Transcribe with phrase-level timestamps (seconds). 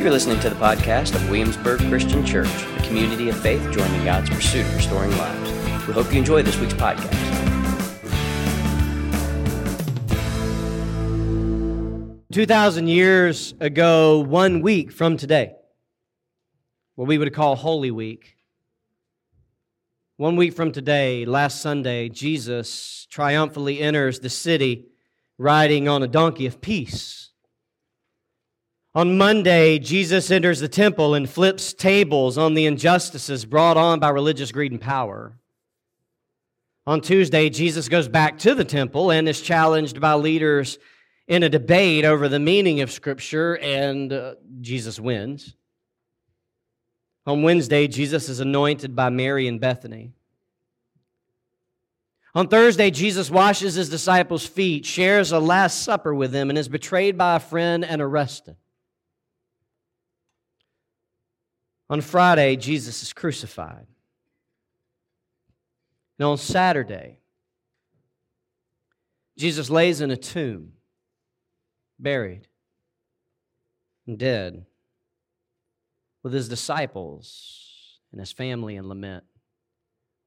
[0.00, 4.30] You're listening to the podcast of Williamsburg Christian Church, a community of faith joining God's
[4.30, 5.86] pursuit of restoring lives.
[5.86, 7.12] We hope you enjoy this week's podcast.
[12.32, 15.52] Two thousand years ago, one week from today,
[16.94, 18.38] what we would call Holy Week,
[20.16, 24.86] one week from today, last Sunday, Jesus triumphantly enters the city
[25.36, 27.29] riding on a donkey of peace.
[28.92, 34.08] On Monday, Jesus enters the temple and flips tables on the injustices brought on by
[34.08, 35.38] religious greed and power.
[36.88, 40.76] On Tuesday, Jesus goes back to the temple and is challenged by leaders
[41.28, 45.54] in a debate over the meaning of Scripture, and uh, Jesus wins.
[47.26, 50.14] On Wednesday, Jesus is anointed by Mary in Bethany.
[52.34, 56.68] On Thursday, Jesus washes his disciples' feet, shares a Last Supper with them, and is
[56.68, 58.56] betrayed by a friend and arrested.
[61.90, 63.84] On Friday, Jesus is crucified.
[66.20, 67.18] And on Saturday,
[69.36, 70.74] Jesus lays in a tomb,
[71.98, 72.46] buried
[74.06, 74.66] and dead,
[76.22, 79.24] with his disciples and his family in lament,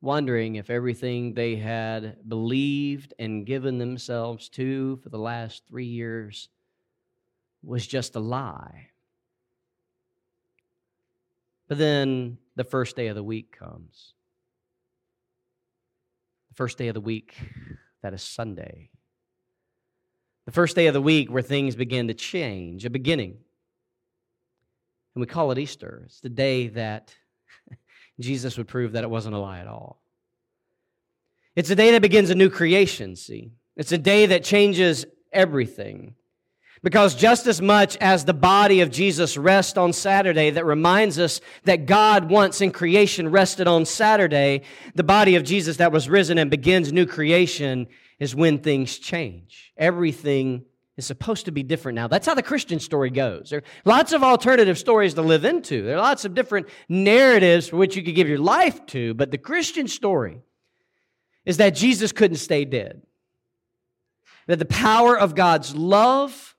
[0.01, 6.49] wondering if everything they had believed and given themselves to for the last three years
[7.61, 8.89] was just a lie.
[11.67, 14.13] But then the first day of the week comes.
[16.49, 17.35] The first day of the week,
[18.01, 18.89] that is Sunday.
[20.45, 23.37] The first day of the week where things begin to change, a beginning.
[25.15, 26.03] And we call it Easter.
[26.05, 27.15] It's the day that
[28.19, 30.01] Jesus would prove that it wasn't a lie at all.
[31.55, 33.51] It's a day that begins a new creation, see?
[33.75, 36.15] It's a day that changes everything.
[36.83, 41.39] Because just as much as the body of Jesus rests on Saturday, that reminds us
[41.63, 46.37] that God once in creation rested on Saturday, the body of Jesus that was risen
[46.37, 47.87] and begins new creation
[48.19, 49.71] is when things change.
[49.77, 50.65] Everything
[50.97, 52.07] is supposed to be different now.
[52.07, 53.49] That's how the Christian story goes.
[53.49, 55.83] There are lots of alternative stories to live into.
[55.83, 59.31] There are lots of different narratives for which you could give your life to, but
[59.31, 60.41] the Christian story
[61.45, 63.01] is that Jesus couldn't stay dead.
[64.47, 66.52] That the power of God's love,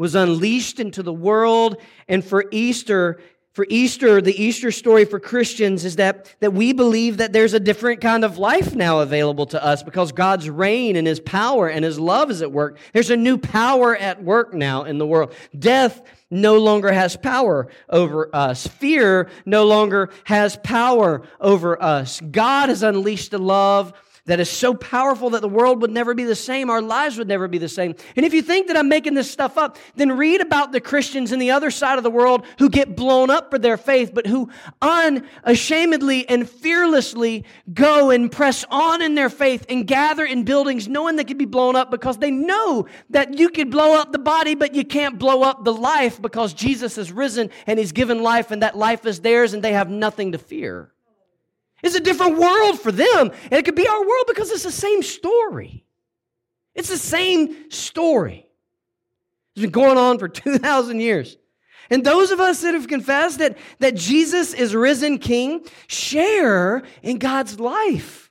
[0.00, 1.76] was unleashed into the world.
[2.08, 3.20] And for Easter,
[3.52, 7.60] for Easter, the Easter story for Christians is that, that we believe that there's a
[7.60, 11.84] different kind of life now available to us because God's reign and His power and
[11.84, 12.78] His love is at work.
[12.94, 15.34] There's a new power at work now in the world.
[15.58, 16.00] Death
[16.30, 18.66] no longer has power over us.
[18.66, 22.22] Fear no longer has power over us.
[22.22, 23.92] God has unleashed a love
[24.30, 27.26] that is so powerful that the world would never be the same, our lives would
[27.26, 27.96] never be the same.
[28.14, 31.32] And if you think that I'm making this stuff up, then read about the Christians
[31.32, 34.28] in the other side of the world who get blown up for their faith, but
[34.28, 34.48] who
[34.80, 41.16] unashamedly and fearlessly go and press on in their faith and gather in buildings knowing
[41.16, 44.54] they could be blown up because they know that you could blow up the body,
[44.54, 48.52] but you can't blow up the life because Jesus has risen and he's given life
[48.52, 50.92] and that life is theirs and they have nothing to fear.
[51.82, 53.30] It's a different world for them.
[53.44, 55.84] And it could be our world because it's the same story.
[56.74, 58.46] It's the same story.
[59.54, 61.36] It's been going on for 2,000 years.
[61.90, 67.18] And those of us that have confessed that, that Jesus is risen King share in
[67.18, 68.30] God's life.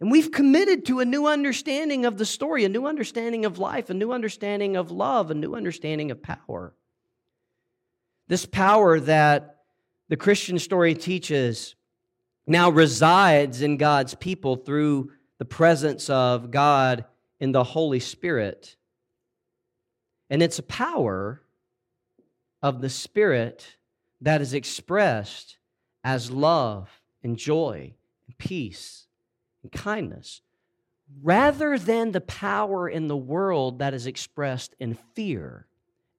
[0.00, 3.90] And we've committed to a new understanding of the story, a new understanding of life,
[3.90, 6.72] a new understanding of love, a new understanding of power.
[8.28, 9.56] This power that
[10.08, 11.74] the Christian story teaches
[12.48, 17.04] now resides in God's people through the presence of God
[17.38, 18.76] in the Holy Spirit.
[20.30, 21.42] And it's a power
[22.62, 23.76] of the Spirit
[24.20, 25.58] that is expressed
[26.02, 26.90] as love
[27.22, 27.94] and joy
[28.26, 29.06] and peace
[29.62, 30.40] and kindness,
[31.22, 35.66] rather than the power in the world that is expressed in fear,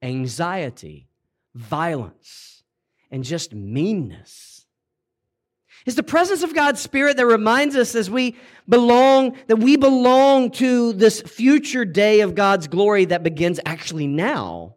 [0.01, 1.07] anxiety,
[1.55, 2.63] violence,
[3.11, 4.58] and just meanness.
[5.85, 8.35] It's the presence of God's Spirit that reminds us as we
[8.67, 14.75] belong, that we belong to this future day of God's glory that begins actually now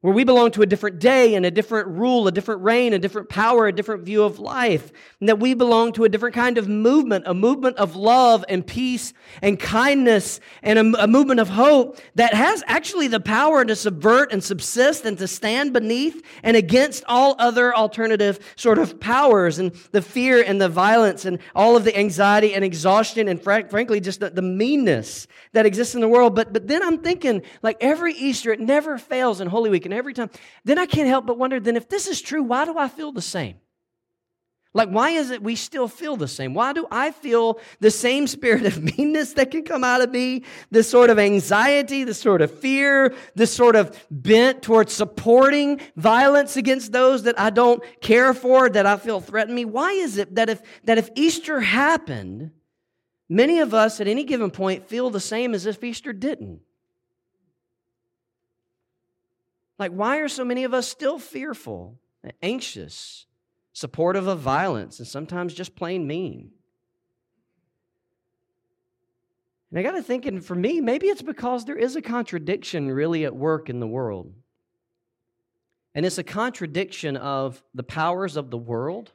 [0.00, 2.98] where we belong to a different day and a different rule, a different reign, a
[2.98, 6.56] different power, a different view of life, and that we belong to a different kind
[6.56, 9.12] of movement, a movement of love and peace
[9.42, 14.32] and kindness and a, a, movement of hope that has actually the power to subvert
[14.32, 19.72] and subsist and to stand beneath and against all other alternative sort of powers and
[19.92, 24.00] the fear and the violence and all of the anxiety and exhaustion and fr- frankly
[24.00, 26.34] just the, the meanness that exists in the world.
[26.34, 29.98] But, but then I'm thinking, like every Easter, it never fails in Holy Week and
[29.98, 30.30] every time,
[30.64, 33.12] then I can't help but wonder then if this is true, why do I feel
[33.12, 33.56] the same?
[34.72, 36.54] Like, why is it we still feel the same?
[36.54, 40.44] Why do I feel the same spirit of meanness that can come out of me?
[40.70, 46.56] This sort of anxiety, this sort of fear, this sort of bent towards supporting violence
[46.56, 49.64] against those that I don't care for, that I feel threaten me?
[49.64, 52.52] Why is it that if, that if Easter happened,
[53.28, 56.60] many of us at any given point feel the same as if Easter didn't?
[59.80, 61.98] Like, why are so many of us still fearful,
[62.40, 63.26] anxious?
[63.72, 66.50] supportive of violence, and sometimes just plain mean.
[69.70, 73.24] And I got to thinking for me, maybe it's because there is a contradiction really
[73.24, 74.34] at work in the world.
[75.94, 79.12] And it's a contradiction of the powers of the world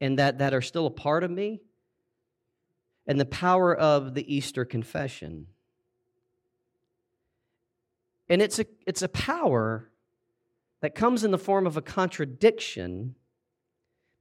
[0.00, 1.60] and that, that are still a part of me,
[3.06, 5.46] and the power of the Easter confession.
[8.32, 9.90] And it's a, it's a power
[10.80, 13.14] that comes in the form of a contradiction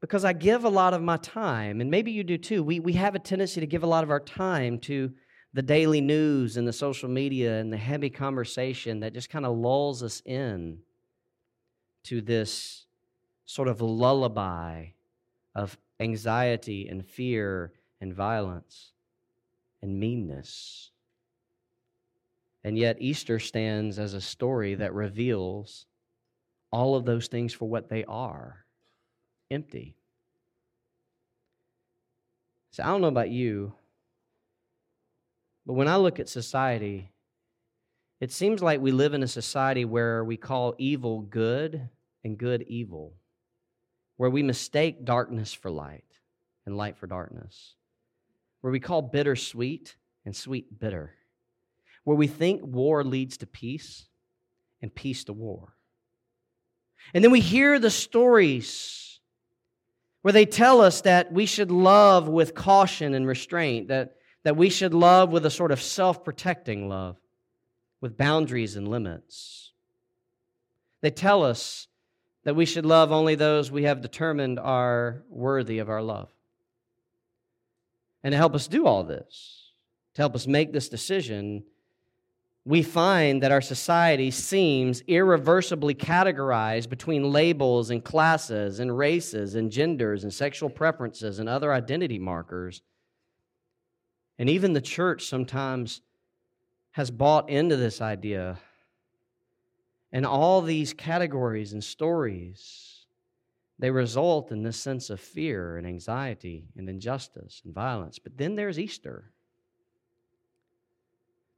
[0.01, 2.61] because I give a lot of my time, and maybe you do too.
[2.61, 5.13] We, we have a tendency to give a lot of our time to
[5.53, 9.55] the daily news and the social media and the heavy conversation that just kind of
[9.55, 10.79] lulls us in
[12.03, 12.87] to this
[13.45, 14.87] sort of lullaby
[15.55, 17.71] of anxiety and fear
[18.01, 18.91] and violence
[19.81, 20.90] and meanness.
[22.63, 25.85] And yet, Easter stands as a story that reveals
[26.71, 28.65] all of those things for what they are
[29.49, 29.95] empty.
[32.71, 33.73] So I don't know about you,
[35.65, 37.11] but when I look at society,
[38.21, 41.89] it seems like we live in a society where we call evil good
[42.23, 43.13] and good evil,
[44.17, 46.05] where we mistake darkness for light
[46.65, 47.75] and light for darkness,
[48.61, 51.15] where we call bitter sweet and sweet bitter,
[52.03, 54.05] where we think war leads to peace
[54.81, 55.75] and peace to war.
[57.13, 59.19] And then we hear the stories
[60.21, 64.69] where they tell us that we should love with caution and restraint, that, that we
[64.69, 67.17] should love with a sort of self protecting love,
[68.01, 69.73] with boundaries and limits.
[71.01, 71.87] They tell us
[72.43, 76.31] that we should love only those we have determined are worthy of our love.
[78.23, 79.71] And to help us do all this,
[80.15, 81.63] to help us make this decision,
[82.63, 89.71] we find that our society seems irreversibly categorized between labels and classes and races and
[89.71, 92.83] genders and sexual preferences and other identity markers.
[94.37, 96.01] And even the church sometimes
[96.91, 98.59] has bought into this idea.
[100.11, 103.05] And all these categories and stories,
[103.79, 108.19] they result in this sense of fear and anxiety and injustice and violence.
[108.19, 109.31] But then there's Easter.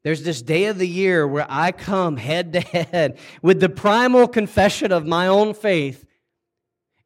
[0.04, 4.28] There's this day of the year where I come head to head with the primal
[4.28, 6.06] confession of my own faith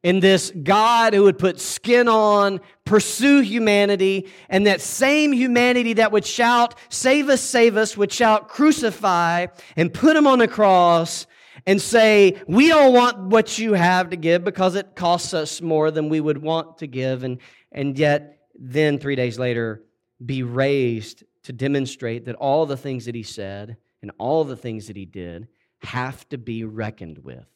[0.02, 6.12] in this God who would put skin on, pursue humanity, and that same humanity that
[6.12, 9.46] would shout, Save us, save us, would shout, Crucify,
[9.76, 11.26] and put him on the cross
[11.66, 15.90] and say, We don't want what you have to give because it costs us more
[15.90, 17.24] than we would want to give.
[17.24, 17.38] And,
[17.72, 19.82] and yet, then three days later,
[20.24, 24.86] be raised to demonstrate that all the things that he said and all the things
[24.86, 25.48] that he did
[25.80, 27.46] have to be reckoned with.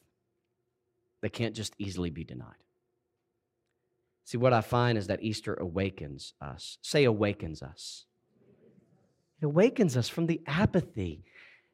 [1.21, 2.49] They can't just easily be denied.
[4.25, 6.78] See, what I find is that Easter awakens us.
[6.83, 8.07] Say, awakens us.
[9.40, 11.25] It awakens us from the apathy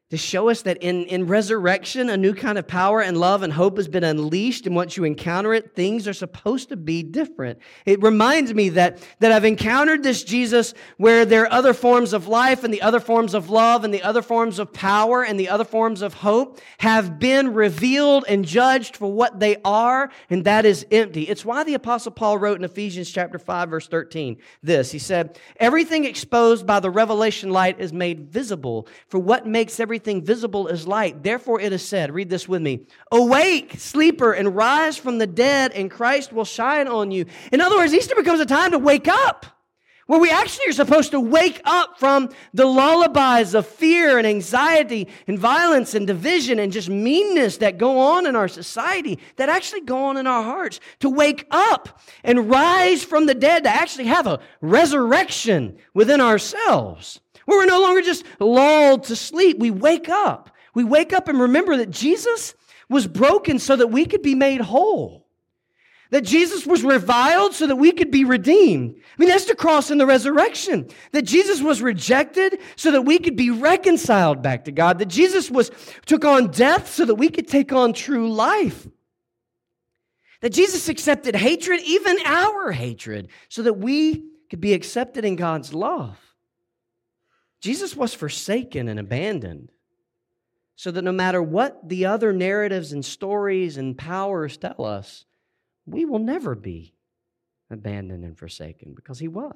[0.09, 3.53] to show us that in, in resurrection, a new kind of power and love and
[3.53, 4.65] hope has been unleashed.
[4.65, 7.59] And once you encounter it, things are supposed to be different.
[7.85, 12.27] It reminds me that, that I've encountered this Jesus where there are other forms of
[12.27, 15.49] life and the other forms of love and the other forms of power and the
[15.49, 20.65] other forms of hope have been revealed and judged for what they are, and that
[20.65, 21.23] is empty.
[21.23, 24.91] It's why the Apostle Paul wrote in Ephesians chapter 5, verse 13 this.
[24.91, 29.98] He said, Everything exposed by the revelation light is made visible, for what makes everything
[29.99, 31.23] everything visible is light.
[31.23, 35.73] Therefore, it is said, read this with me Awake, sleeper, and rise from the dead,
[35.73, 37.25] and Christ will shine on you.
[37.51, 39.45] In other words, Easter becomes a time to wake up.
[40.07, 45.09] Where we actually are supposed to wake up from the lullabies of fear and anxiety
[45.27, 49.81] and violence and division and just meanness that go on in our society, that actually
[49.81, 50.79] go on in our hearts.
[51.01, 57.19] To wake up and rise from the dead, to actually have a resurrection within ourselves
[57.49, 59.59] where we're no longer just lulled to sleep.
[59.59, 60.51] We wake up.
[60.73, 62.53] We wake up and remember that Jesus
[62.89, 65.25] was broken so that we could be made whole.
[66.11, 68.95] That Jesus was reviled so that we could be redeemed.
[68.97, 70.89] I mean, that's the cross and the resurrection.
[71.11, 74.97] That Jesus was rejected so that we could be reconciled back to God.
[74.99, 75.69] That Jesus was,
[76.07, 78.87] took on death so that we could take on true life.
[80.41, 85.73] That Jesus accepted hatred, even our hatred, so that we could be accepted in God's
[85.73, 86.17] love.
[87.61, 89.71] Jesus was forsaken and abandoned
[90.75, 95.25] so that no matter what the other narratives and stories and powers tell us,
[95.85, 96.93] we will never be
[97.69, 99.55] abandoned and forsaken because he was.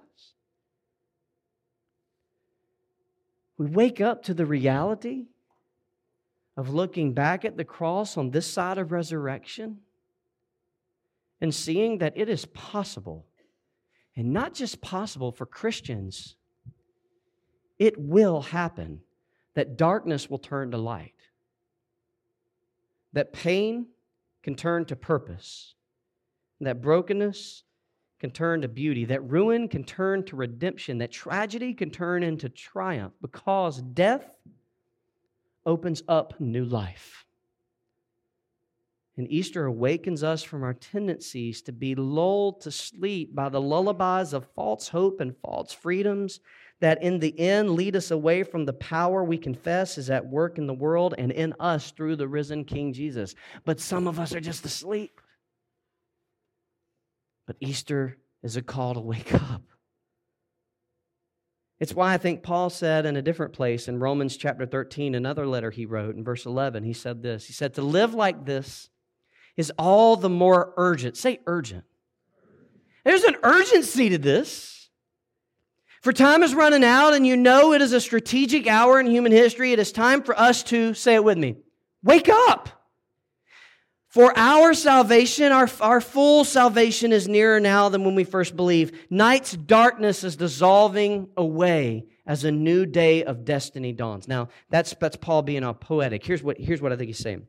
[3.58, 5.28] We wake up to the reality
[6.58, 9.80] of looking back at the cross on this side of resurrection
[11.40, 13.26] and seeing that it is possible,
[14.16, 16.36] and not just possible for Christians,
[17.84, 19.02] it will happen
[19.56, 21.20] that darkness will turn to light,
[23.12, 23.88] that pain
[24.42, 25.75] can turn to purpose,
[26.62, 27.63] that brokenness
[28.22, 32.48] can turn to beauty, that ruin can turn to redemption, that tragedy can turn into
[32.48, 34.34] triumph because death
[35.66, 37.25] opens up new life.
[39.18, 44.32] And Easter awakens us from our tendencies to be lulled to sleep by the lullabies
[44.32, 46.40] of false hope and false freedoms
[46.82, 50.58] that in the end lead us away from the power we confess is at work
[50.58, 53.36] in the world and in us through the risen King Jesus.
[53.63, 55.22] But some of us are just asleep.
[57.48, 59.63] But Easter is a call to wake up.
[61.80, 65.46] It's why I think Paul said in a different place in Romans chapter 13, another
[65.46, 67.46] letter he wrote in verse 11, he said this.
[67.46, 68.89] He said, To live like this
[69.58, 71.18] is all the more urgent.
[71.18, 71.84] Say urgent.
[73.03, 74.83] There's an urgency to this.
[76.04, 79.32] For time is running out, and you know it is a strategic hour in human
[79.32, 79.72] history.
[79.72, 81.56] It is time for us to, say it with me,
[82.04, 82.68] wake up.
[84.10, 88.94] For our salvation, our, our full salvation is nearer now than when we first believed.
[89.10, 94.28] Night's darkness is dissolving away as a new day of destiny dawns.
[94.28, 96.26] Now, that's, that's Paul being all poetic.
[96.26, 97.48] Here's what, here's what I think he's saying.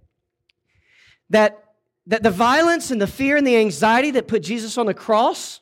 [1.30, 1.58] That,
[2.06, 5.60] that the violence and the fear and the anxiety that put Jesus on the cross,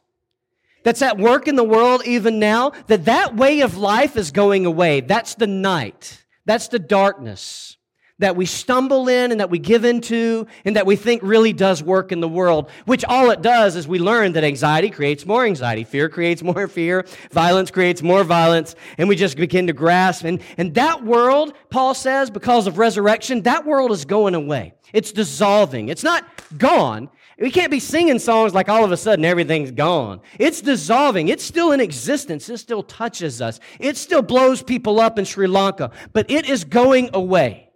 [0.82, 4.66] that's at work in the world even now, that that way of life is going
[4.66, 5.00] away.
[5.00, 6.24] That's the night.
[6.44, 7.76] That's the darkness
[8.22, 11.82] that we stumble in and that we give into and that we think really does
[11.82, 15.44] work in the world, which all it does is we learn that anxiety creates more
[15.44, 20.24] anxiety, fear creates more fear, violence creates more violence, and we just begin to grasp.
[20.24, 24.74] And, and that world, Paul says, because of resurrection, that world is going away.
[24.92, 25.88] It's dissolving.
[25.88, 26.24] It's not
[26.56, 27.10] gone.
[27.42, 30.20] We can't be singing songs like all of a sudden everything's gone.
[30.38, 31.26] It's dissolving.
[31.26, 32.48] It's still in existence.
[32.48, 33.58] It still touches us.
[33.80, 37.68] It still blows people up in Sri Lanka, but it is going away.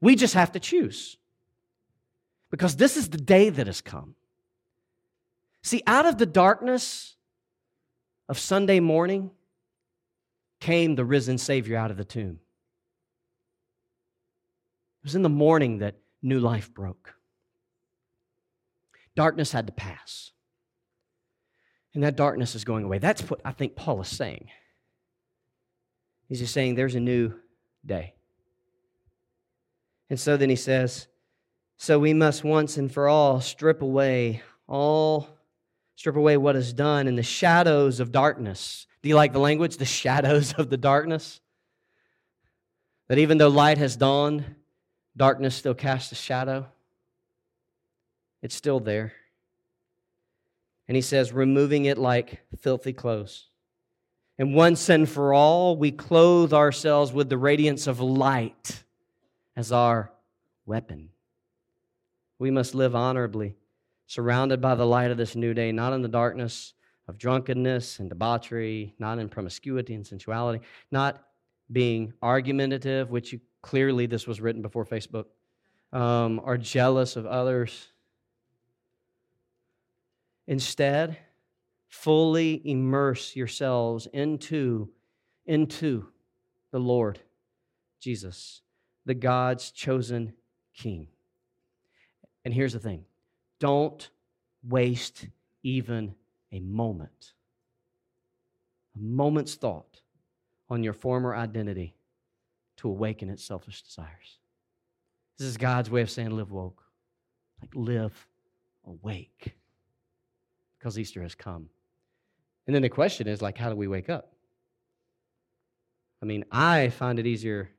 [0.00, 1.16] We just have to choose.
[2.52, 4.14] Because this is the day that has come.
[5.64, 7.16] See, out of the darkness
[8.28, 9.32] of Sunday morning
[10.60, 12.38] came the risen Savior out of the tomb.
[15.02, 17.17] It was in the morning that new life broke.
[19.18, 20.30] Darkness had to pass.
[21.92, 22.98] And that darkness is going away.
[22.98, 24.48] That's what I think Paul is saying.
[26.28, 27.34] He's just saying there's a new
[27.84, 28.14] day.
[30.08, 31.08] And so then he says,
[31.78, 35.28] So we must once and for all strip away all,
[35.96, 38.86] strip away what is done in the shadows of darkness.
[39.02, 39.78] Do you like the language?
[39.78, 41.40] The shadows of the darkness?
[43.08, 44.44] That even though light has dawned,
[45.16, 46.68] darkness still casts a shadow.
[48.42, 49.12] It's still there.
[50.86, 53.48] And he says, removing it like filthy clothes.
[54.38, 58.84] And once and for all, we clothe ourselves with the radiance of light
[59.56, 60.12] as our
[60.64, 61.10] weapon.
[62.38, 63.56] We must live honorably,
[64.06, 66.74] surrounded by the light of this new day, not in the darkness
[67.08, 71.24] of drunkenness and debauchery, not in promiscuity and sensuality, not
[71.72, 75.24] being argumentative, which you, clearly this was written before Facebook,
[75.92, 77.88] um, or jealous of others.
[80.48, 81.16] Instead,
[81.88, 84.90] fully immerse yourselves into,
[85.46, 86.08] into
[86.72, 87.20] the Lord
[88.00, 88.62] Jesus
[89.08, 90.34] the God's chosen
[90.74, 91.08] king.
[92.44, 93.04] And here's the thing
[93.58, 94.08] don't
[94.62, 95.26] waste
[95.62, 96.14] even
[96.52, 97.32] a moment,
[98.94, 100.02] a moment's thought
[100.68, 101.94] on your former identity
[102.76, 104.38] to awaken its selfish desires.
[105.38, 106.82] This is God's way of saying live woke,
[107.62, 108.26] like live
[108.86, 109.54] awake,
[110.78, 111.68] because Easter has come.
[112.66, 114.32] And then the question is like, how do we wake up?
[116.22, 117.70] I mean, I find it easier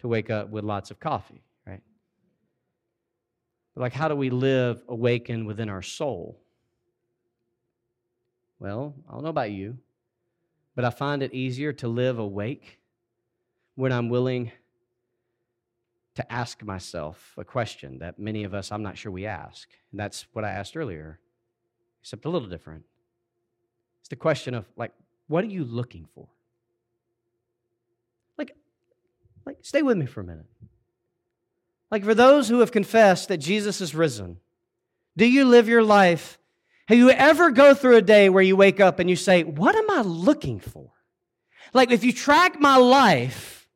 [0.00, 1.82] to wake up with lots of coffee, right?
[3.74, 6.40] But like, how do we live awakened within our soul?
[8.58, 9.78] Well, I don't know about you,
[10.74, 12.78] but I find it easier to live awake
[13.76, 14.52] when I'm willing
[16.14, 19.68] to ask myself a question that many of us, I'm not sure we ask.
[19.90, 21.18] And that's what I asked earlier,
[22.04, 22.84] except a little different.
[24.00, 24.92] It's the question of, like,
[25.26, 26.28] what are you looking for?
[28.36, 28.54] Like,
[29.46, 30.44] like, stay with me for a minute.
[31.90, 34.36] Like, for those who have confessed that Jesus is risen,
[35.16, 36.38] do you live your life?
[36.88, 39.74] Have you ever go through a day where you wake up and you say, What
[39.74, 40.90] am I looking for?
[41.72, 43.66] Like, if you track my life,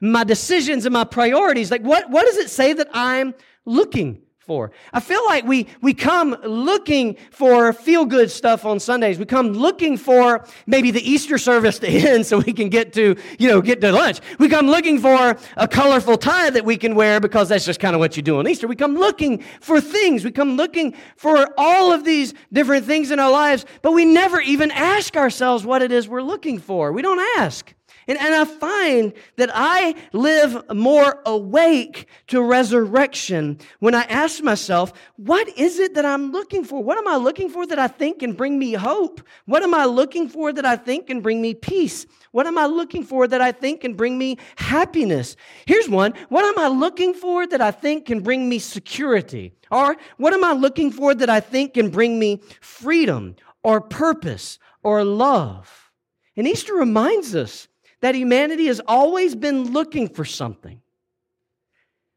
[0.00, 1.70] my decisions and my priorities.
[1.70, 3.34] Like, what, what does it say that I'm
[3.66, 4.70] looking for?
[4.92, 9.18] I feel like we, we come looking for feel good stuff on Sundays.
[9.18, 13.16] We come looking for maybe the Easter service to end so we can get to,
[13.38, 14.20] you know, get to lunch.
[14.38, 17.94] We come looking for a colorful tie that we can wear because that's just kind
[17.94, 18.68] of what you do on Easter.
[18.68, 20.24] We come looking for things.
[20.24, 24.40] We come looking for all of these different things in our lives, but we never
[24.40, 26.92] even ask ourselves what it is we're looking for.
[26.92, 27.74] We don't ask.
[28.06, 34.92] And, and I find that I live more awake to resurrection when I ask myself,
[35.16, 36.82] what is it that I'm looking for?
[36.82, 39.20] What am I looking for that I think can bring me hope?
[39.46, 42.06] What am I looking for that I think can bring me peace?
[42.32, 45.36] What am I looking for that I think can bring me happiness?
[45.66, 46.14] Here's one.
[46.28, 49.52] What am I looking for that I think can bring me security?
[49.70, 54.58] Or what am I looking for that I think can bring me freedom or purpose
[54.82, 55.90] or love?
[56.36, 57.68] And Easter reminds us
[58.00, 60.80] that humanity has always been looking for something.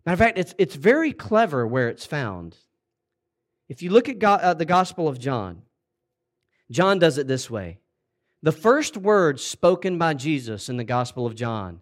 [0.05, 2.55] Matter of fact, it's, it's very clever where it's found.
[3.67, 5.63] If you look at God, uh, the Gospel of John,
[6.71, 7.79] John does it this way.
[8.43, 11.81] The first words spoken by Jesus in the Gospel of John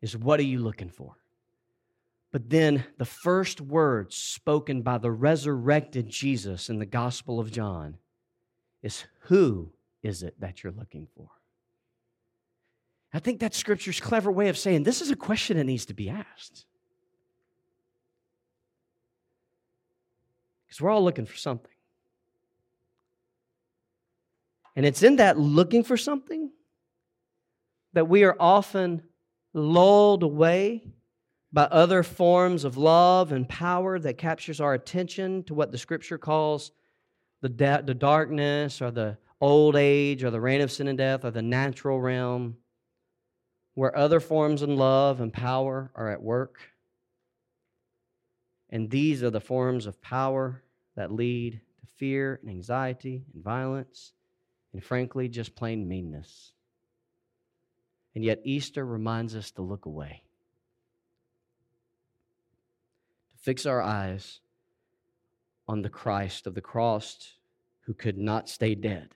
[0.00, 1.16] is, What are you looking for?
[2.30, 7.98] But then the first words spoken by the resurrected Jesus in the Gospel of John
[8.82, 11.28] is, Who is it that you're looking for?
[13.12, 15.94] I think that's Scripture's clever way of saying this is a question that needs to
[15.94, 16.66] be asked.
[20.66, 21.72] Because we're all looking for something.
[24.76, 26.50] And it's in that looking for something
[27.94, 29.02] that we are often
[29.54, 30.84] lulled away
[31.52, 36.18] by other forms of love and power that captures our attention to what the scripture
[36.18, 36.72] calls
[37.40, 37.48] the,
[37.84, 41.42] the darkness or the old age or the reign of sin and death or the
[41.42, 42.56] natural realm
[43.78, 46.58] where other forms of love and power are at work.
[48.70, 50.64] And these are the forms of power
[50.96, 54.14] that lead to fear and anxiety and violence
[54.72, 56.50] and, frankly, just plain meanness.
[58.16, 60.24] And yet, Easter reminds us to look away,
[63.30, 64.40] to fix our eyes
[65.68, 67.34] on the Christ of the cross
[67.82, 69.14] who could not stay dead,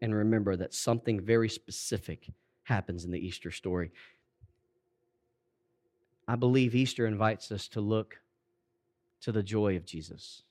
[0.00, 2.28] and remember that something very specific
[2.64, 3.92] happens in the Easter story.
[6.28, 8.16] I believe Easter invites us to look
[9.22, 10.42] to the joy of Jesus.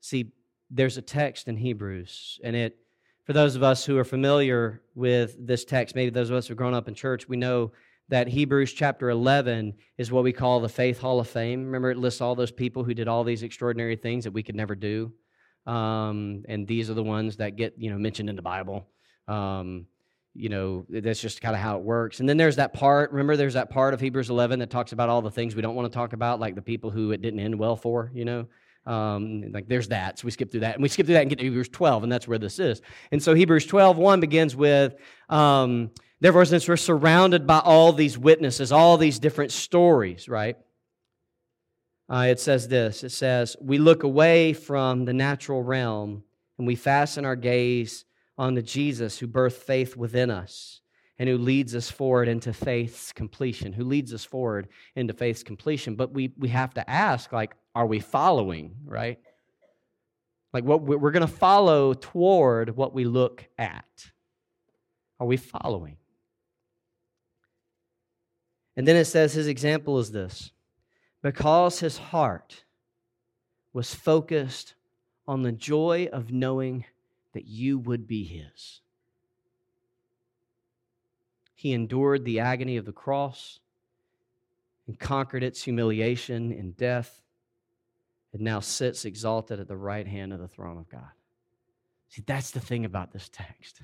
[0.00, 0.32] See,
[0.70, 2.76] there's a text in Hebrews, and it,
[3.24, 6.52] for those of us who are familiar with this text, maybe those of us who
[6.52, 7.72] have grown up in church, we know
[8.08, 11.64] that Hebrews chapter 11 is what we call the Faith Hall of Fame.
[11.64, 14.54] Remember, it lists all those people who did all these extraordinary things that we could
[14.54, 15.12] never do.
[15.66, 18.86] Um, and these are the ones that get you know mentioned in the Bible.
[19.28, 19.86] Um,
[20.34, 22.18] you know, that's just kind of how it works.
[22.18, 25.08] And then there's that part, remember, there's that part of Hebrews 11 that talks about
[25.08, 27.38] all the things we don't want to talk about, like the people who it didn't
[27.38, 28.46] end well for, you know?
[28.84, 30.18] Um, like there's that.
[30.18, 30.74] So we skip through that.
[30.74, 32.82] And we skip through that and get to Hebrews 12, and that's where this is.
[33.12, 34.96] And so Hebrews 12, 1 begins with,
[35.28, 40.56] um, therefore, since we're surrounded by all these witnesses, all these different stories, right?
[42.08, 46.22] Uh, it says this it says, We look away from the natural realm
[46.58, 48.04] and we fasten our gaze
[48.36, 50.80] on the Jesus who birthed faith within us
[51.18, 55.94] and who leads us forward into faith's completion, who leads us forward into faith's completion.
[55.94, 59.18] But we, we have to ask, like, are we following, right?
[60.52, 63.84] Like, what we're going to follow toward what we look at.
[65.20, 65.96] Are we following?
[68.76, 70.50] And then it says his example is this
[71.22, 72.64] because his heart
[73.72, 74.74] was focused
[75.26, 76.84] on the joy of knowing
[77.34, 78.80] that you would be his.
[81.54, 83.60] He endured the agony of the cross
[84.86, 87.22] and conquered its humiliation and death,
[88.32, 91.10] and now sits exalted at the right hand of the throne of God.
[92.08, 93.80] See, that's the thing about this text.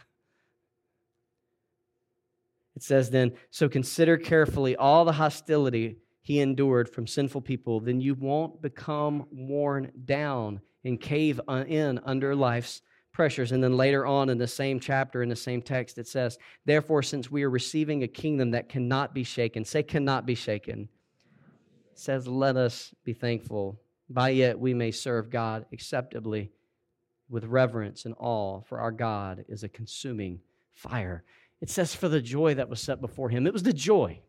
[2.76, 8.00] It says then, so consider carefully all the hostility he endured from sinful people, then
[8.00, 13.52] you won't become worn down and cave uh, in under life's pressures.
[13.52, 17.02] And then later on in the same chapter, in the same text, it says, Therefore,
[17.02, 20.88] since we are receiving a kingdom that cannot be shaken, say, cannot be shaken,
[21.94, 23.80] says, Let us be thankful.
[24.08, 26.50] By it we may serve God acceptably
[27.28, 30.40] with reverence and awe, for our God is a consuming
[30.72, 31.22] fire.
[31.60, 33.46] It says, For the joy that was set before him.
[33.46, 34.20] It was the joy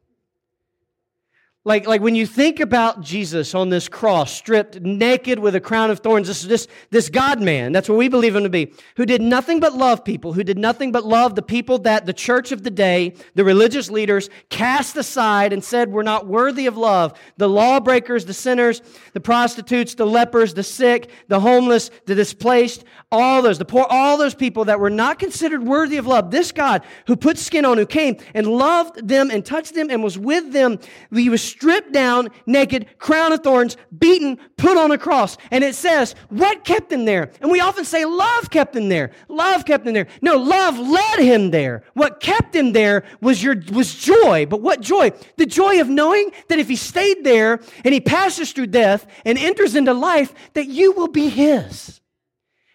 [1.63, 5.91] like, like when you think about Jesus on this cross, stripped naked with a crown
[5.91, 9.05] of thorns, this, this, this God man, that's what we believe him to be, who
[9.05, 12.51] did nothing but love people, who did nothing but love the people that the church
[12.51, 17.13] of the day, the religious leaders, cast aside and said were not worthy of love.
[17.37, 18.81] The lawbreakers, the sinners,
[19.13, 24.17] the prostitutes, the lepers, the sick, the homeless, the displaced, all those, the poor, all
[24.17, 26.31] those people that were not considered worthy of love.
[26.31, 30.03] This God who put skin on, who came and loved them and touched them and
[30.03, 30.79] was with them,
[31.13, 35.37] he was stripped down, naked, crown of thorns, beaten, put on a cross.
[35.51, 37.31] And it says, what kept him there?
[37.41, 39.11] And we often say love kept him there.
[39.27, 40.07] Love kept him there.
[40.21, 41.83] No, love led him there.
[41.93, 44.45] What kept him there was your was joy.
[44.45, 45.11] But what joy?
[45.37, 49.37] The joy of knowing that if he stayed there and he passes through death and
[49.37, 52.01] enters into life, that you will be his.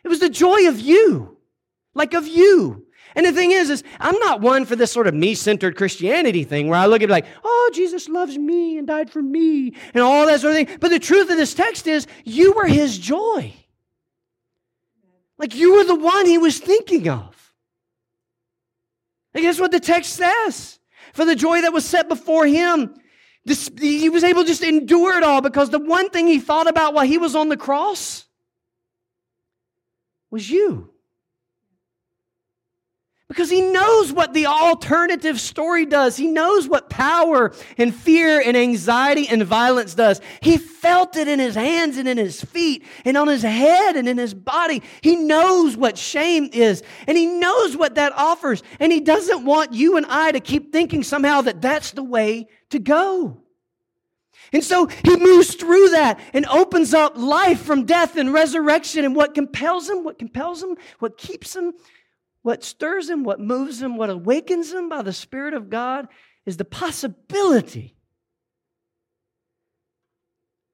[0.04, 1.36] It was the joy of you,
[1.94, 2.85] like of you.
[3.16, 6.68] And the thing is, is I'm not one for this sort of me-centered Christianity thing
[6.68, 10.02] where I look at it like, oh, Jesus loves me and died for me and
[10.02, 10.78] all that sort of thing.
[10.78, 13.54] But the truth of this text is you were his joy.
[15.38, 17.54] Like you were the one he was thinking of.
[19.32, 20.78] And guess what the text says?
[21.14, 22.94] For the joy that was set before him,
[23.46, 26.68] this, he was able to just endure it all because the one thing he thought
[26.68, 28.26] about while he was on the cross
[30.30, 30.90] was you.
[33.28, 36.16] Because he knows what the alternative story does.
[36.16, 40.20] He knows what power and fear and anxiety and violence does.
[40.40, 44.08] He felt it in his hands and in his feet and on his head and
[44.08, 44.80] in his body.
[45.00, 48.62] He knows what shame is and he knows what that offers.
[48.78, 52.46] And he doesn't want you and I to keep thinking somehow that that's the way
[52.70, 53.42] to go.
[54.52, 59.04] And so he moves through that and opens up life from death and resurrection.
[59.04, 61.72] And what compels him, what compels him, what keeps him
[62.46, 66.06] what stirs him, what moves him, what awakens him by the Spirit of God
[66.44, 67.96] is the possibility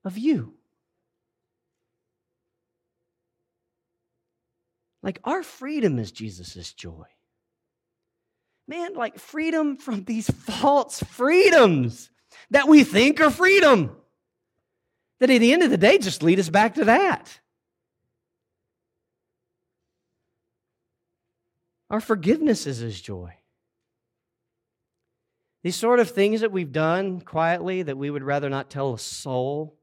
[0.04, 0.52] of you.
[5.02, 7.06] Like our freedom is Jesus' joy.
[8.68, 12.11] Man, like freedom from these false freedoms
[12.50, 13.96] that we think are freedom.
[15.20, 17.40] That at the end of the day just lead us back to that.
[21.92, 23.35] Our forgiveness is His joy.
[25.62, 28.98] These sort of things that we've done quietly that we would rather not tell a
[28.98, 29.78] soul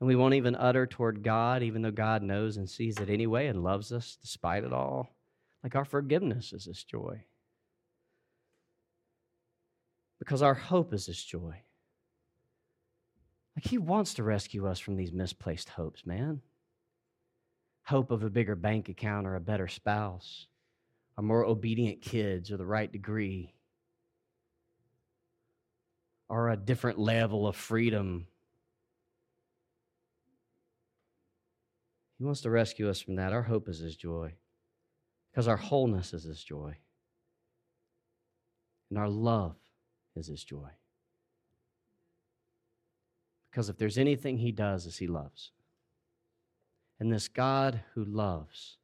[0.00, 3.46] and we won't even utter toward God, even though God knows and sees it anyway
[3.46, 5.16] and loves us despite it all.
[5.62, 7.22] Like our forgiveness is His joy.
[10.18, 11.62] Because our hope is His joy.
[13.56, 16.42] Like He wants to rescue us from these misplaced hopes, man.
[17.84, 20.48] Hope of a bigger bank account or a better spouse
[21.18, 23.52] are more obedient kids or the right degree
[26.28, 28.28] or a different level of freedom.
[32.18, 33.32] He wants to rescue us from that.
[33.32, 34.34] Our hope is His joy
[35.30, 36.76] because our wholeness is His joy
[38.88, 39.56] and our love
[40.14, 40.70] is His joy.
[43.50, 45.50] Because if there's anything He does, is He loves.
[47.00, 48.76] And this God who loves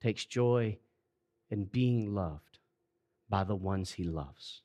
[0.00, 0.78] takes joy
[1.50, 2.58] and being loved
[3.28, 4.62] by the ones he loves.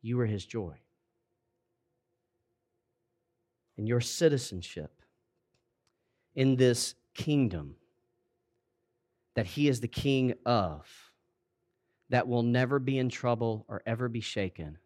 [0.00, 0.76] You are his joy.
[3.76, 5.02] And your citizenship
[6.34, 7.76] in this kingdom
[9.34, 10.88] that he is the king of,
[12.10, 14.78] that will never be in trouble or ever be shaken.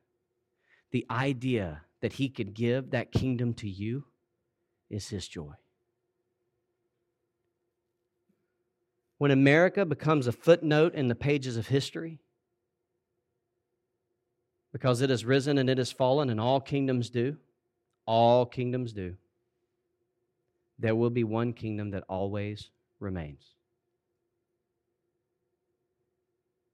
[0.90, 4.04] The idea that he could give that kingdom to you
[4.90, 5.54] is his joy.
[9.22, 12.18] When America becomes a footnote in the pages of history,
[14.72, 17.36] because it has risen and it has fallen, and all kingdoms do,
[18.04, 19.14] all kingdoms do,
[20.76, 23.44] there will be one kingdom that always remains.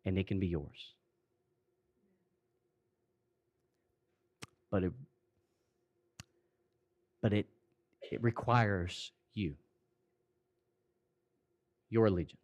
[0.06, 0.94] And it can be yours.
[4.70, 4.92] But it,
[7.20, 7.44] but it,
[8.10, 9.54] it requires you
[11.90, 12.38] your allegiance.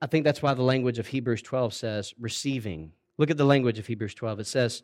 [0.00, 2.92] I think that's why the language of Hebrews 12 says receiving.
[3.16, 4.40] Look at the language of Hebrews 12.
[4.40, 4.82] It says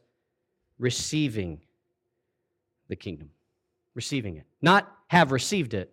[0.79, 1.61] receiving
[2.89, 3.31] the kingdom.
[3.95, 4.45] Receiving it.
[4.63, 5.93] Not have received it,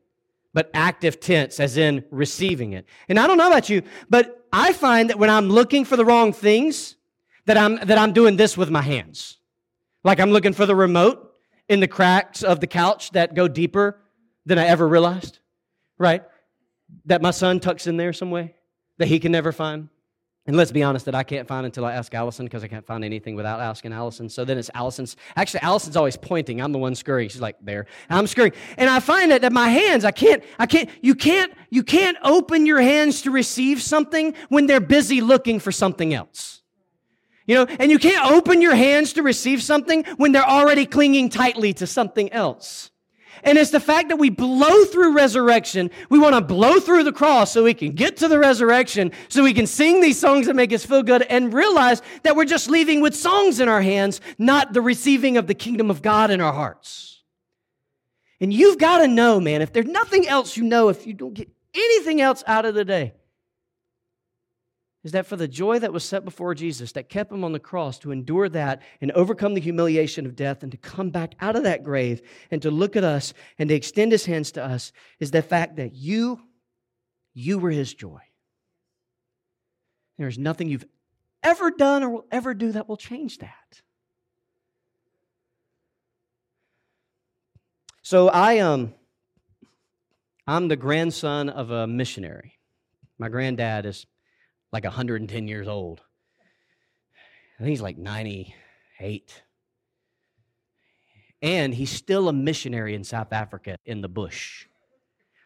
[0.54, 2.86] but active tense, as in receiving it.
[3.10, 6.06] And I don't know about you, but I find that when I'm looking for the
[6.06, 6.95] wrong things,
[7.47, 9.38] that I'm, that I'm doing this with my hands.
[10.04, 11.27] Like I'm looking for the remote
[11.69, 13.99] in the cracks of the couch that go deeper
[14.45, 15.39] than I ever realized,
[15.97, 16.23] right?
[17.06, 18.56] That my son tucks in there some way
[18.97, 19.89] that he can never find.
[20.47, 22.86] And let's be honest, that I can't find until I ask Allison because I can't
[22.88, 24.30] find anything without asking Allison.
[24.30, 25.17] So then it's Allison's.
[25.36, 26.62] Actually, Allison's always pointing.
[26.62, 27.27] I'm the one scurrying.
[27.27, 27.86] She's like there.
[28.10, 28.53] And I'm scurrying.
[28.77, 32.17] And I find that, that my hands, I can't, I can't, you can't, you can't
[32.23, 36.62] open your hands to receive something when they're busy looking for something else.
[37.48, 41.30] You know, and you can't open your hands to receive something when they're already clinging
[41.30, 42.92] tightly to something else.
[43.44, 45.90] And it's the fact that we blow through resurrection.
[46.10, 49.44] We want to blow through the cross so we can get to the resurrection, so
[49.44, 52.70] we can sing these songs that make us feel good and realize that we're just
[52.70, 56.42] leaving with songs in our hands, not the receiving of the kingdom of God in
[56.42, 57.24] our hearts.
[58.42, 61.34] And you've got to know, man, if there's nothing else you know, if you don't
[61.34, 63.14] get anything else out of the day,
[65.04, 67.60] is that for the joy that was set before Jesus, that kept him on the
[67.60, 71.56] cross, to endure that and overcome the humiliation of death and to come back out
[71.56, 74.92] of that grave and to look at us and to extend his hands to us,
[75.20, 76.42] is the fact that you,
[77.34, 78.20] you were his joy.
[80.18, 80.88] There's nothing you've
[81.44, 83.82] ever done or will ever do that will change that.
[88.02, 88.94] So I um
[90.48, 92.58] I'm the grandson of a missionary.
[93.20, 94.06] My granddad is
[94.71, 96.01] like 110 years old.
[97.60, 99.43] I think he's like 98.
[101.41, 104.67] And he's still a missionary in South Africa in the bush.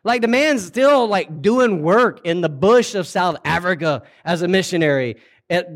[0.03, 4.47] Like the man's still like doing work in the bush of South Africa as a
[4.47, 5.17] missionary
[5.49, 5.67] at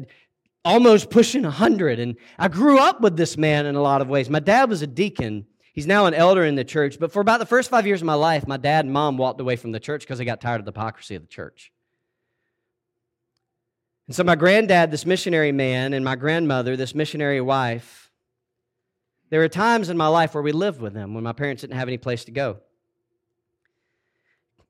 [0.63, 1.99] almost pushing 100.
[1.99, 4.29] And I grew up with this man in a lot of ways.
[4.29, 5.45] My dad was a deacon.
[5.73, 6.97] He's now an elder in the church.
[6.99, 9.39] But for about the first five years of my life, my dad and mom walked
[9.39, 11.71] away from the church because they got tired of the hypocrisy of the church.
[14.07, 18.11] And so, my granddad, this missionary man, and my grandmother, this missionary wife,
[19.29, 21.77] there were times in my life where we lived with them when my parents didn't
[21.77, 22.57] have any place to go.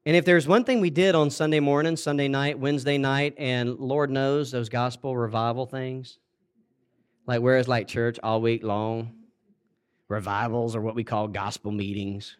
[0.05, 3.77] And if there's one thing we did on Sunday morning, Sunday night, Wednesday night, and
[3.79, 6.19] Lord knows those gospel revival things,
[7.27, 9.13] like whereas like church all week long,
[10.07, 12.37] revivals or what we call gospel meetings,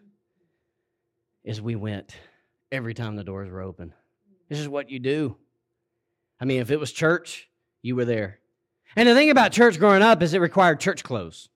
[1.43, 2.15] is we went
[2.71, 3.93] every time the doors were open.
[4.47, 5.35] This is what you do.
[6.39, 7.49] I mean, if it was church,
[7.81, 8.39] you were there.
[8.95, 11.49] And the thing about church growing up is it required church clothes,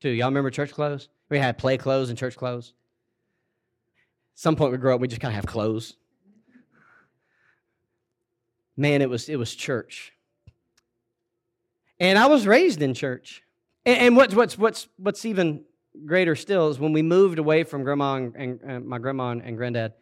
[0.00, 0.10] too.
[0.10, 1.08] Y'all remember church clothes?
[1.28, 2.74] We had play clothes and church clothes.
[4.34, 5.94] some point we grow up, we just kind of have clothes.
[8.76, 10.12] Man, it was it was church.
[11.98, 13.42] And I was raised in church.
[13.84, 15.64] And, and what's what's what's what's even
[16.06, 19.56] greater still is when we moved away from grandma and, and uh, my grandma and
[19.56, 19.92] granddad,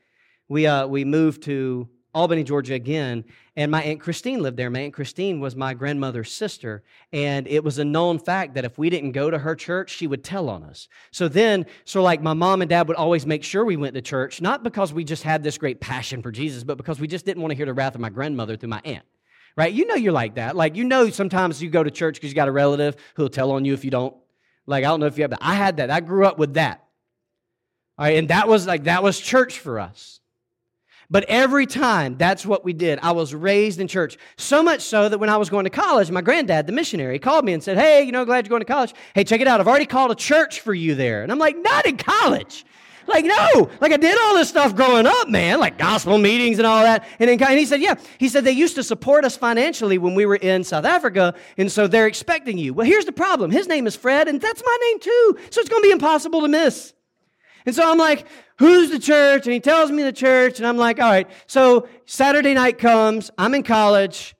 [0.49, 4.71] we uh, we moved to Albany, Georgia again, and my Aunt Christine lived there.
[4.71, 8.79] My Aunt Christine was my grandmother's sister, and it was a known fact that if
[8.79, 10.89] we didn't go to her church, she would tell on us.
[11.11, 14.03] So then, so like my mom and dad would always make sure we went to
[14.03, 17.27] church, not because we just had this great passion for Jesus, but because we just
[17.27, 19.05] didn't want to hear the wrath of my grandmother through my aunt.
[19.57, 19.73] Right?
[19.73, 20.57] You know you're like that.
[20.57, 23.51] Like, you know, sometimes you go to church because you got a relative who'll tell
[23.51, 24.15] on you if you don't.
[24.67, 25.41] Like, I don't know if you have that.
[25.43, 25.91] I had that.
[25.91, 26.85] I grew up with that.
[27.99, 30.21] All right, and that was like, that was church for us.
[31.11, 32.99] But every time, that's what we did.
[33.03, 34.19] I was raised in church.
[34.37, 37.47] So much so that when I was going to college, my granddad, the missionary, called
[37.47, 38.93] me and said, Hey, you know, glad you're going to college.
[39.15, 39.59] Hey, check it out.
[39.59, 41.23] I've already called a church for you there.
[41.23, 42.67] And I'm like, Not in college.
[43.07, 46.67] Like, no, like I did all this stuff growing up, man, like gospel meetings and
[46.67, 47.07] all that.
[47.19, 47.95] And, in, and he said, Yeah.
[48.19, 51.35] He said, They used to support us financially when we were in South Africa.
[51.57, 52.75] And so they're expecting you.
[52.75, 55.39] Well, here's the problem his name is Fred, and that's my name too.
[55.49, 56.93] So it's going to be impossible to miss.
[57.69, 58.25] And so I'm like,
[58.57, 59.45] who's the church?
[59.45, 60.57] And he tells me the church.
[60.59, 61.29] And I'm like, all right.
[61.47, 63.31] So Saturday night comes.
[63.37, 64.35] I'm in college.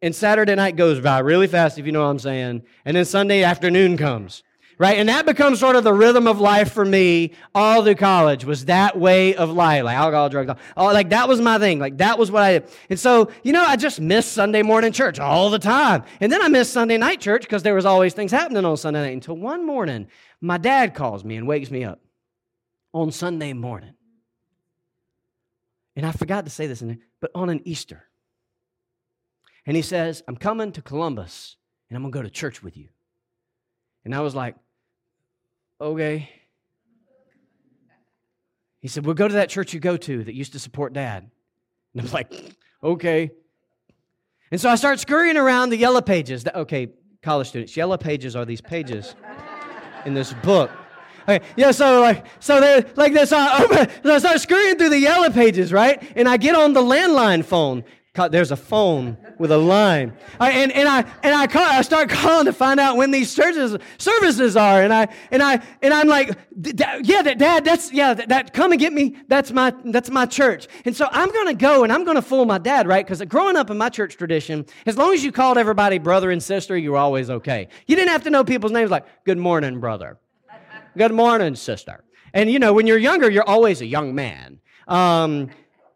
[0.00, 2.62] And Saturday night goes by really fast, if you know what I'm saying.
[2.84, 4.44] And then Sunday afternoon comes.
[4.78, 4.98] Right?
[4.98, 8.66] And that becomes sort of the rhythm of life for me all through college was
[8.66, 9.82] that way of life.
[9.82, 11.80] Like alcohol, drugs, all, like that was my thing.
[11.80, 12.70] Like that was what I did.
[12.88, 16.04] And so, you know, I just missed Sunday morning church all the time.
[16.20, 19.02] And then I missed Sunday night church because there was always things happening on Sunday
[19.02, 20.06] night until one morning
[20.40, 22.00] my dad calls me and wakes me up
[22.92, 23.94] on Sunday morning.
[25.96, 26.82] And I forgot to say this,
[27.20, 28.04] but on an Easter.
[29.66, 31.56] And he says, I'm coming to Columbus
[31.88, 32.88] and I'm going to go to church with you.
[34.04, 34.56] And I was like,
[35.80, 36.30] okay.
[38.80, 41.30] He said, We'll go to that church you go to that used to support dad.
[41.92, 42.32] And I'm like,
[42.82, 43.30] okay.
[44.50, 46.46] And so I start scurrying around the yellow pages.
[46.46, 46.88] Okay,
[47.22, 49.14] college students, yellow pages are these pages
[50.06, 50.70] in this book.
[51.22, 53.32] Okay, yeah, so like, so they like this.
[53.32, 56.02] Uh, so I start scurrying through the yellow pages, right?
[56.16, 57.84] And I get on the landline phone.
[58.12, 62.08] There's a phone with a line, I, and, and I and I call, I start
[62.10, 66.08] calling to find out when these churches services are, and I and I and I'm
[66.08, 69.16] like, yeah, that dad, that's yeah, that, that come and get me.
[69.28, 72.58] That's my that's my church, and so I'm gonna go and I'm gonna fool my
[72.58, 73.06] dad, right?
[73.06, 76.42] Because growing up in my church tradition, as long as you called everybody brother and
[76.42, 77.68] sister, you were always okay.
[77.86, 80.18] You didn't have to know people's names, like good morning, brother,
[80.98, 82.02] good morning, sister,
[82.34, 84.58] and you know when you're younger, you're always a young man.
[84.88, 85.50] Um,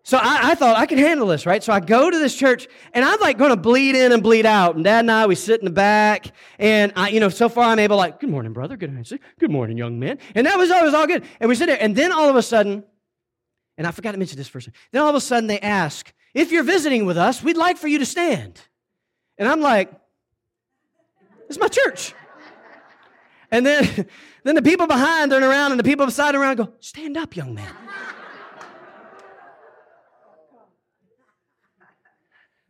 [0.06, 1.64] so I, I, thought I could handle this, right?
[1.64, 4.44] So I go to this church and I'm like going to bleed in and bleed
[4.44, 4.74] out.
[4.74, 6.30] And dad and I, we sit in the back.
[6.58, 8.76] And I, you know, so far I'm able like, good morning, brother.
[8.76, 10.18] Good morning, good morning, young man.
[10.34, 11.24] And that was, that was all good.
[11.40, 11.78] And we sit there.
[11.80, 12.84] And then all of a sudden,
[13.78, 14.68] and I forgot to mention this first.
[14.92, 17.88] Then all of a sudden they ask, if you're visiting with us, we'd like for
[17.88, 18.60] you to stand.
[19.38, 19.90] And I'm like,
[21.48, 22.12] it's my church.
[23.50, 24.06] And then,
[24.44, 27.54] then the people behind turn around and the people beside around go, stand up, young
[27.54, 27.74] man.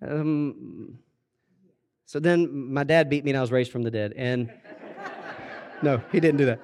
[0.06, 0.98] Um,
[2.06, 4.12] so then my dad beat me and I was raised from the dead.
[4.16, 4.52] And
[5.82, 6.60] no, he didn't do that.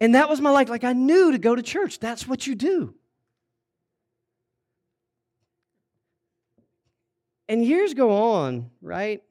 [0.00, 0.68] And that was my life.
[0.68, 1.98] Like I knew to go to church.
[1.98, 2.94] That's what you do.
[7.48, 9.22] And years go on, right?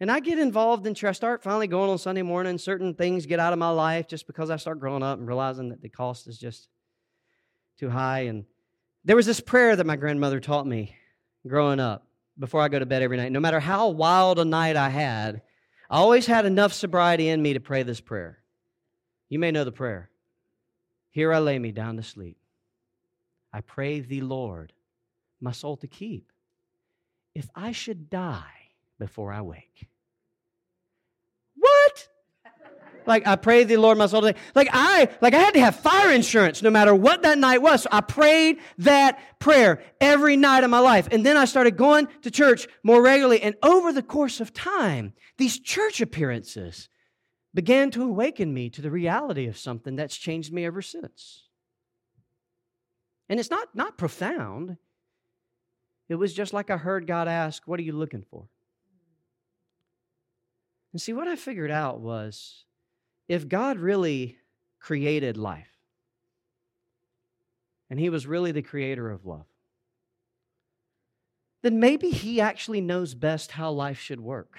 [0.00, 1.10] And I get involved in church.
[1.10, 2.58] I start finally going on Sunday morning.
[2.58, 5.68] Certain things get out of my life just because I start growing up and realizing
[5.68, 6.68] that the cost is just
[7.78, 8.20] too high.
[8.20, 8.44] And
[9.04, 10.96] there was this prayer that my grandmother taught me
[11.46, 12.06] growing up
[12.38, 13.32] before I go to bed every night.
[13.32, 15.42] No matter how wild a night I had,
[15.90, 18.38] I always had enough sobriety in me to pray this prayer.
[19.28, 20.10] You may know the prayer.
[21.10, 22.38] Here I lay me down to sleep.
[23.52, 24.72] I pray thee, Lord,
[25.40, 26.32] my soul to keep.
[27.34, 29.88] If I should die before I wake.
[31.56, 32.08] What?
[33.06, 34.38] Like I prayed the Lord my soul today.
[34.54, 37.82] Like I, like I had to have fire insurance no matter what that night was.
[37.82, 41.08] So I prayed that prayer every night of my life.
[41.10, 43.42] And then I started going to church more regularly.
[43.42, 46.88] And over the course of time, these church appearances
[47.54, 51.48] began to awaken me to the reality of something that's changed me ever since.
[53.28, 54.76] And it's not, not profound.
[56.08, 58.48] It was just like I heard God ask, What are you looking for?
[60.92, 62.64] And see, what I figured out was
[63.32, 64.36] if God really
[64.78, 65.70] created life,
[67.88, 69.46] and He was really the creator of love,
[71.62, 74.58] then maybe He actually knows best how life should work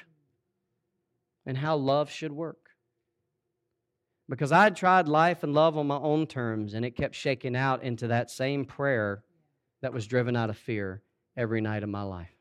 [1.45, 2.71] and how love should work.
[4.27, 7.83] Because I'd tried life and love on my own terms, and it kept shaking out
[7.83, 9.23] into that same prayer
[9.81, 11.03] that was driven out of fear
[11.37, 12.33] every night of my life.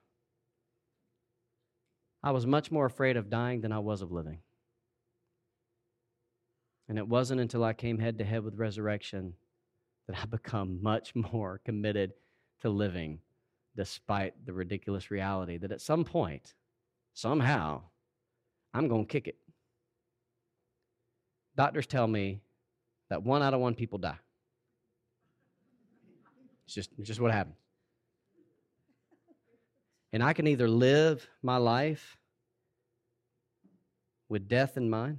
[2.23, 4.39] I was much more afraid of dying than I was of living.
[6.89, 9.35] And it wasn't until I came head to head with resurrection
[10.09, 12.13] that I become much more committed
[12.61, 13.19] to living
[13.77, 16.55] despite the ridiculous reality that at some point,
[17.15, 17.83] somehow,
[18.75, 19.37] I'm going to kick it.
[21.57, 22.41] Doctors tell me
[23.11, 24.19] that one out of one people die.
[26.67, 27.57] It's just, it's just what happens.
[30.13, 32.19] And I can either live my life
[34.29, 35.19] with death in mind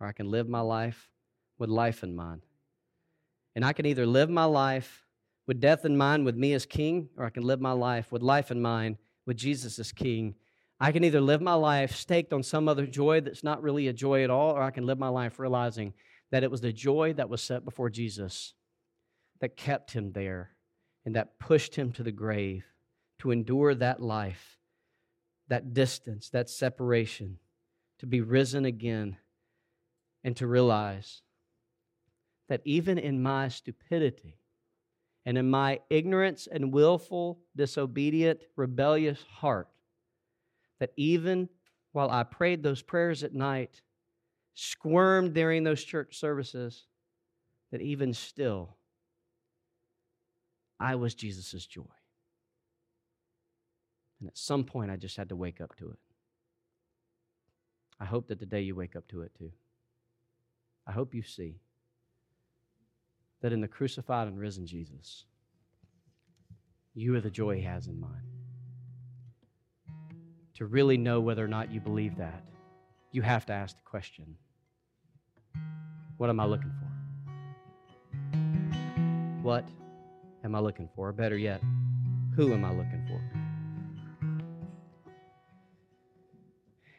[0.00, 1.10] or I can live my life
[1.58, 2.42] with life in mind.
[3.54, 5.06] And I can either live my life
[5.46, 8.22] with death in mind with me as king, or I can live my life with
[8.22, 10.34] life in mind with Jesus as king.
[10.80, 13.92] I can either live my life staked on some other joy that's not really a
[13.92, 15.94] joy at all, or I can live my life realizing
[16.30, 18.54] that it was the joy that was set before Jesus
[19.40, 20.50] that kept him there
[21.04, 22.64] and that pushed him to the grave
[23.20, 24.58] to endure that life,
[25.48, 27.38] that distance, that separation,
[27.98, 29.16] to be risen again
[30.24, 31.20] and to realize
[32.48, 34.38] that even in my stupidity
[35.26, 39.68] and in my ignorance and willful, disobedient, rebellious heart,
[40.80, 41.48] that even
[41.92, 43.82] while I prayed those prayers at night,
[44.54, 46.86] squirmed during those church services,
[47.70, 48.76] that even still,
[50.80, 51.82] I was Jesus' joy.
[54.20, 55.98] And at some point, I just had to wake up to it.
[58.00, 59.52] I hope that today you wake up to it too.
[60.86, 61.56] I hope you see
[63.40, 65.24] that in the crucified and risen Jesus,
[66.94, 68.22] you are the joy he has in mind.
[70.54, 72.44] To really know whether or not you believe that,
[73.10, 74.36] you have to ask the question
[76.16, 76.94] what am I looking for?
[79.42, 79.64] What
[80.44, 81.08] am I looking for?
[81.08, 81.60] Or better yet,
[82.36, 83.20] who am I looking for?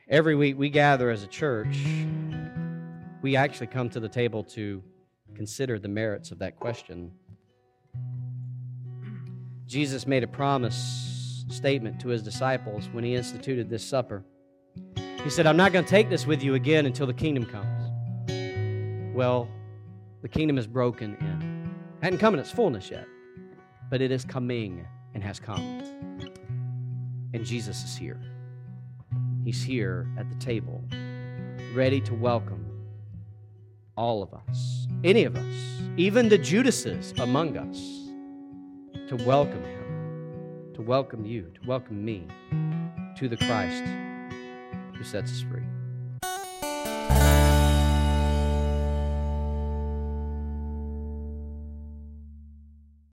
[0.07, 1.77] Every week we gather as a church,
[3.25, 4.83] we actually come to the table to
[5.33, 7.11] consider the merits of that question.
[9.65, 14.23] Jesus made a promise statement to his disciples when he instituted this supper.
[15.23, 19.15] He said, I'm not going to take this with you again until the kingdom comes.
[19.15, 19.49] Well,
[20.21, 21.75] the kingdom is broken in.
[22.03, 23.07] Hadn't come in its fullness yet,
[23.89, 25.81] but it is coming and has come.
[27.33, 28.21] And Jesus is here.
[29.43, 30.83] He's here at the table,
[31.73, 32.64] ready to welcome
[33.97, 37.77] all of us, any of us, even the Judases among us,
[39.07, 42.27] to welcome him, to welcome you, to welcome me
[43.17, 43.83] to the Christ
[44.95, 45.63] who sets us free.